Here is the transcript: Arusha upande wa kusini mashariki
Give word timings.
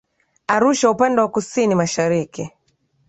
Arusha 0.47 0.89
upande 0.89 1.21
wa 1.21 1.27
kusini 1.29 1.75
mashariki 1.75 2.49